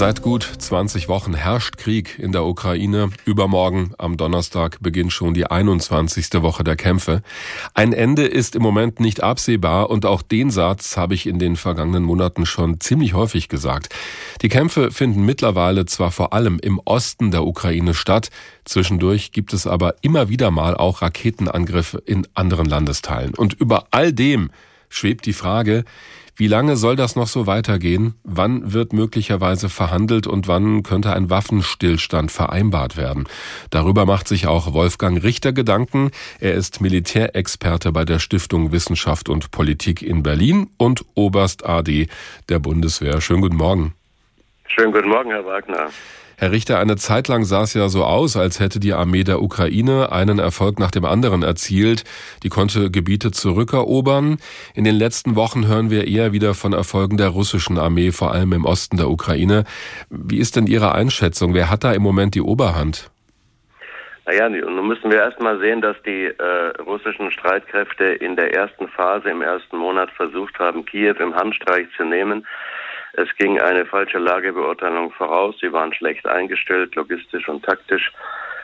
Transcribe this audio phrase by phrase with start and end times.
[0.00, 3.10] Seit gut 20 Wochen herrscht Krieg in der Ukraine.
[3.26, 6.40] Übermorgen am Donnerstag beginnt schon die 21.
[6.40, 7.20] Woche der Kämpfe.
[7.74, 11.54] Ein Ende ist im Moment nicht absehbar und auch den Satz habe ich in den
[11.54, 13.94] vergangenen Monaten schon ziemlich häufig gesagt.
[14.40, 18.30] Die Kämpfe finden mittlerweile zwar vor allem im Osten der Ukraine statt,
[18.64, 23.34] zwischendurch gibt es aber immer wieder mal auch Raketenangriffe in anderen Landesteilen.
[23.34, 24.48] Und über all dem
[24.90, 25.84] schwebt die Frage,
[26.40, 28.14] wie lange soll das noch so weitergehen?
[28.24, 33.24] Wann wird möglicherweise verhandelt und wann könnte ein Waffenstillstand vereinbart werden?
[33.68, 36.10] Darüber macht sich auch Wolfgang Richter Gedanken.
[36.38, 42.08] Er ist Militärexperte bei der Stiftung Wissenschaft und Politik in Berlin und Oberst AD
[42.48, 43.20] der Bundeswehr.
[43.20, 43.94] Schönen guten Morgen.
[44.74, 45.88] Schönen guten Morgen, Herr Wagner.
[46.38, 49.42] Herr Richter, eine Zeit lang sah es ja so aus, als hätte die Armee der
[49.42, 52.04] Ukraine einen Erfolg nach dem anderen erzielt.
[52.44, 54.38] Die konnte Gebiete zurückerobern.
[54.74, 58.52] In den letzten Wochen hören wir eher wieder von Erfolgen der russischen Armee, vor allem
[58.52, 59.64] im Osten der Ukraine.
[60.08, 61.52] Wie ist denn Ihre Einschätzung?
[61.52, 63.10] Wer hat da im Moment die Oberhand?
[64.24, 69.28] Naja, nun müssen wir erstmal sehen, dass die äh, russischen Streitkräfte in der ersten Phase,
[69.30, 72.46] im ersten Monat versucht haben, Kiew im Handstreich zu nehmen.
[73.14, 75.56] Es ging eine falsche Lagebeurteilung voraus.
[75.60, 78.12] Sie waren schlecht eingestellt, logistisch und taktisch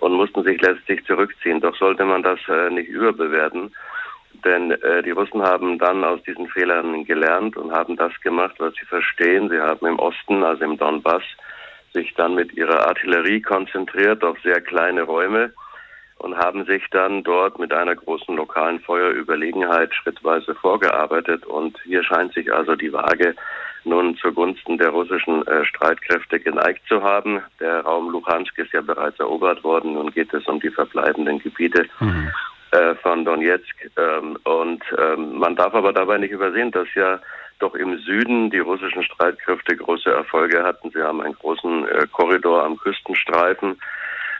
[0.00, 1.60] und mussten sich letztlich zurückziehen.
[1.60, 3.74] Doch sollte man das äh, nicht überbewerten,
[4.44, 8.74] denn äh, die Russen haben dann aus diesen Fehlern gelernt und haben das gemacht, was
[8.74, 9.48] sie verstehen.
[9.48, 11.24] Sie haben im Osten, also im Donbass,
[11.92, 15.52] sich dann mit ihrer Artillerie konzentriert auf sehr kleine Räume
[16.18, 21.46] und haben sich dann dort mit einer großen lokalen Feuerüberlegenheit schrittweise vorgearbeitet.
[21.46, 23.34] Und hier scheint sich also die Waage
[23.84, 27.40] nun zugunsten der russischen äh, Streitkräfte geneigt zu haben.
[27.60, 29.94] Der Raum Luhansk ist ja bereits erobert worden.
[29.94, 32.30] Nun geht es um die verbleibenden Gebiete mhm.
[32.72, 33.76] äh, von Donetsk.
[33.96, 37.20] Ähm, und ähm, man darf aber dabei nicht übersehen, dass ja
[37.58, 40.90] doch im Süden die russischen Streitkräfte große Erfolge hatten.
[40.90, 43.80] Sie haben einen großen äh, Korridor am Küstenstreifen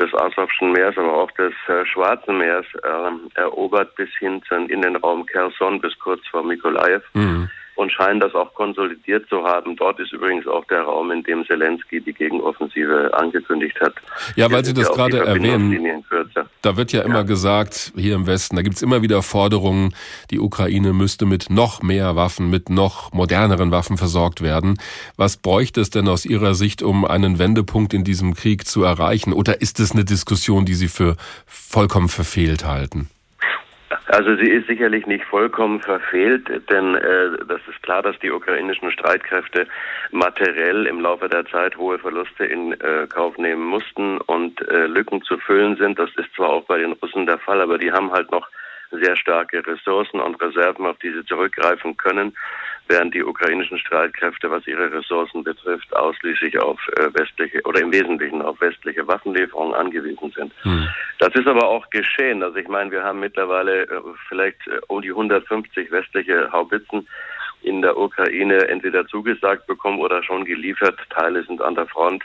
[0.00, 4.82] des Asowschen Meers, aber auch des äh, Schwarzen Meers äh, erobert bis hin zum, in
[4.82, 7.02] den Raum Kherson bis kurz vor Mykolaiv.
[7.14, 7.50] Mhm
[7.80, 9.74] und scheinen das auch konsolidiert zu haben.
[9.74, 13.94] Dort ist übrigens auch der Raum, in dem Zelensky die Gegenoffensive angekündigt hat.
[14.36, 16.04] Ja, weil Sie das gerade erwähnen.
[16.60, 17.22] Da wird ja immer ja.
[17.22, 19.94] gesagt, hier im Westen, da gibt es immer wieder Forderungen,
[20.30, 24.78] die Ukraine müsste mit noch mehr Waffen, mit noch moderneren Waffen versorgt werden.
[25.16, 29.32] Was bräuchte es denn aus Ihrer Sicht, um einen Wendepunkt in diesem Krieg zu erreichen?
[29.32, 31.16] Oder ist es eine Diskussion, die Sie für
[31.46, 33.08] vollkommen verfehlt halten?
[34.10, 38.90] Also sie ist sicherlich nicht vollkommen verfehlt, denn äh, das ist klar, dass die ukrainischen
[38.90, 39.68] Streitkräfte
[40.10, 45.22] materiell im Laufe der Zeit hohe Verluste in äh, Kauf nehmen mussten und äh, Lücken
[45.22, 45.96] zu füllen sind.
[45.98, 48.48] Das ist zwar auch bei den Russen der Fall, aber die haben halt noch
[48.90, 52.34] sehr starke Ressourcen und Reserven, auf die sie zurückgreifen können
[52.90, 58.42] während die ukrainischen Streitkräfte, was ihre Ressourcen betrifft, ausschließlich auf äh, westliche oder im Wesentlichen
[58.42, 60.52] auf westliche Waffenlieferungen angewiesen sind.
[60.62, 60.88] Hm.
[61.18, 62.42] Das ist aber auch geschehen.
[62.42, 67.06] Also ich meine, wir haben mittlerweile äh, vielleicht äh, um die 150 westliche Haubitzen
[67.62, 70.98] in der Ukraine entweder zugesagt bekommen oder schon geliefert.
[71.10, 72.24] Teile sind an der Front.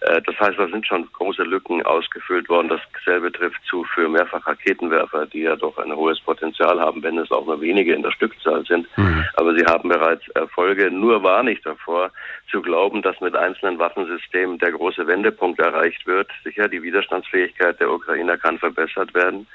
[0.00, 2.68] Äh, das heißt, da sind schon große Lücken ausgefüllt worden.
[2.68, 7.46] Dasselbe trifft zu für Mehrfachraketenwerfer, die ja doch ein hohes Potenzial haben, wenn es auch
[7.46, 8.86] nur wenige in der Stückzahl sind.
[8.96, 9.24] Mhm.
[9.34, 10.90] Aber sie haben bereits Erfolge.
[10.90, 12.10] Nur war nicht davor,
[12.50, 16.30] zu glauben, dass mit einzelnen Waffensystemen der große Wendepunkt erreicht wird.
[16.44, 19.46] Sicher, die Widerstandsfähigkeit der Ukrainer kann verbessert werden.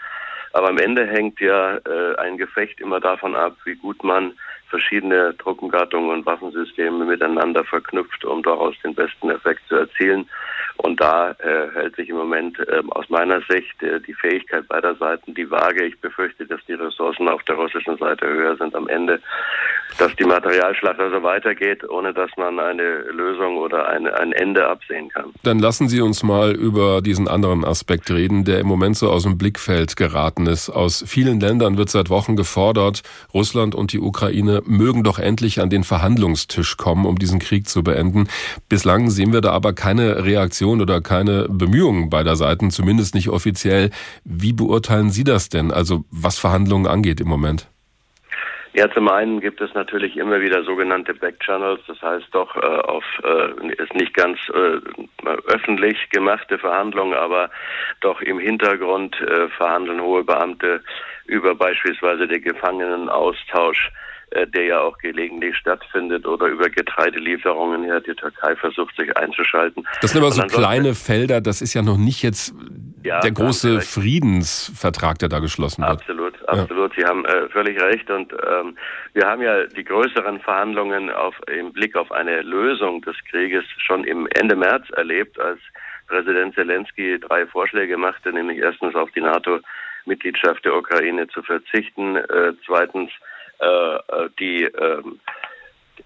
[0.54, 4.34] Aber am Ende hängt ja äh, ein Gefecht immer davon ab, wie gut man
[4.74, 10.28] verschiedene Truppengattungen und Waffensysteme miteinander verknüpft, um daraus den besten Effekt zu erzielen.
[10.78, 14.96] Und da äh, hält sich im Moment äh, aus meiner Sicht äh, die Fähigkeit beider
[14.96, 15.86] Seiten die Waage.
[15.86, 19.22] Ich befürchte, dass die Ressourcen auf der russischen Seite höher sind am Ende,
[19.98, 25.10] dass die Materialschlacht also weitergeht, ohne dass man eine Lösung oder eine, ein Ende absehen
[25.10, 25.26] kann.
[25.44, 29.24] Dann lassen Sie uns mal über diesen anderen Aspekt reden, der im Moment so aus
[29.24, 30.70] dem Blickfeld geraten ist.
[30.70, 35.70] Aus vielen Ländern wird seit Wochen gefordert, Russland und die Ukraine mögen doch endlich an
[35.70, 38.28] den Verhandlungstisch kommen, um diesen Krieg zu beenden.
[38.70, 43.90] Bislang sehen wir da aber keine Reaktion oder keine Bemühungen beider Seiten, zumindest nicht offiziell.
[44.24, 47.68] Wie beurteilen Sie das denn, also was Verhandlungen angeht im Moment?
[48.74, 53.04] Ja, zum einen gibt es natürlich immer wieder sogenannte Backchannels, das heißt doch äh, auf
[53.24, 54.80] äh, ist nicht ganz äh,
[55.46, 57.52] öffentlich gemachte Verhandlungen, aber
[58.02, 60.82] doch im Hintergrund äh, verhandeln hohe Beamte
[61.28, 63.92] über beispielsweise den Gefangenenaustausch
[64.32, 68.00] äh, der ja auch gelegentlich stattfindet oder über Getreidelieferungen her.
[68.00, 69.86] Die Türkei versucht sich einzuschalten.
[70.02, 72.56] Das sind aber so kleine Felder, das ist ja noch nicht jetzt
[73.04, 76.02] ja, der große Friedensvertrag, der da geschlossen wird.
[76.02, 76.23] Absolut,
[76.62, 76.94] absolut.
[76.96, 78.10] Sie haben äh, völlig recht.
[78.10, 78.78] Und ähm,
[79.14, 84.04] wir haben ja die größeren Verhandlungen auf, im Blick auf eine Lösung des Krieges schon
[84.04, 85.60] im Ende März erlebt, als
[86.08, 92.54] Präsident Zelensky drei Vorschläge machte, nämlich erstens auf die NATO-Mitgliedschaft der Ukraine zu verzichten, äh,
[92.66, 93.12] zweitens
[93.60, 95.02] äh, äh die äh,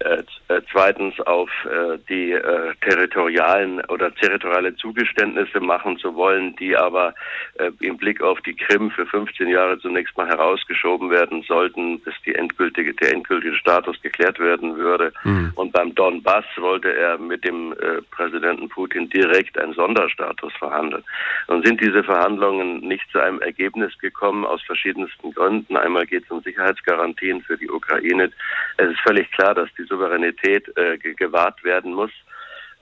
[0.00, 0.22] äh,
[0.70, 7.14] zweitens auf äh, die äh, territorialen oder territoriale Zugeständnisse machen zu wollen, die aber
[7.54, 12.14] äh, im Blick auf die Krim für 15 Jahre zunächst mal herausgeschoben werden sollten, bis
[12.24, 15.12] die endgültige, der endgültige Status geklärt werden würde.
[15.24, 15.52] Mhm.
[15.54, 21.04] Und beim Donbass wollte er mit dem äh, Präsidenten Putin direkt einen Sonderstatus verhandeln.
[21.46, 25.76] Und sind diese Verhandlungen nicht zu einem Ergebnis gekommen aus verschiedensten Gründen.
[25.76, 28.30] Einmal geht es um Sicherheitsgarantien für die Ukraine.
[28.76, 32.10] Es ist völlig klar, dass die Souveränität äh, gewahrt werden muss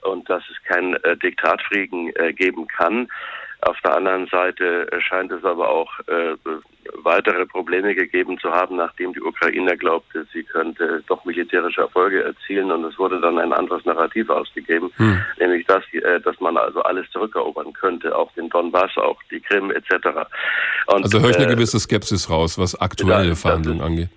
[0.02, 3.08] und dass es keinen äh, Diktatfrieden äh, geben kann.
[3.62, 6.37] Auf der anderen Seite äh, scheint es aber auch äh,
[7.02, 12.70] weitere Probleme gegeben zu haben, nachdem die Ukraine glaubte, sie könnte doch militärische Erfolge erzielen
[12.70, 15.20] und es wurde dann ein anderes Narrativ ausgegeben, hm.
[15.40, 19.70] nämlich dass, äh, dass man also alles zurückerobern könnte, auch den Donbass, auch die Krim
[19.70, 19.90] etc.
[20.87, 24.10] Und, also höre ich eine gewisse Skepsis raus, was aktuelle Verhandlungen angeht.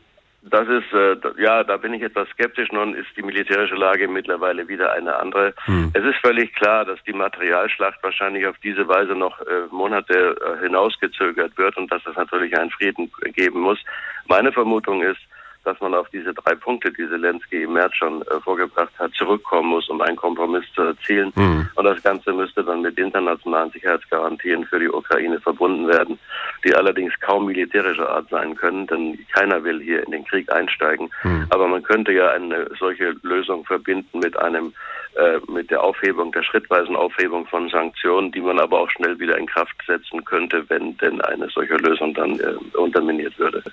[0.50, 2.72] Das ist, äh, ja, da bin ich etwas skeptisch.
[2.72, 5.54] Nun ist die militärische Lage mittlerweile wieder eine andere.
[5.66, 5.92] Hm.
[5.94, 10.64] Es ist völlig klar, dass die Materialschlacht wahrscheinlich auf diese Weise noch äh, Monate äh,
[10.64, 13.80] hinausgezögert wird und dass es natürlich einen Frieden geben muss.
[14.28, 15.22] Meine Vermutung ist,
[15.64, 19.70] dass man auf diese drei Punkte, die Zelensky im März schon äh, vorgebracht hat, zurückkommen
[19.70, 21.32] muss, um einen Kompromiss zu erzielen.
[21.36, 21.70] Mhm.
[21.76, 26.18] Und das Ganze müsste dann mit internationalen Sicherheitsgarantien für die Ukraine verbunden werden,
[26.64, 31.10] die allerdings kaum militärischer Art sein können, denn keiner will hier in den Krieg einsteigen.
[31.24, 31.48] Mhm.
[31.50, 34.74] Aber man könnte ja eine solche Lösung verbinden mit einem
[35.16, 39.38] äh, mit der Aufhebung, der schrittweisen Aufhebung von Sanktionen, die man aber auch schnell wieder
[39.38, 43.64] in Kraft setzen könnte, wenn denn eine solche Lösung dann äh, unterminiert würde.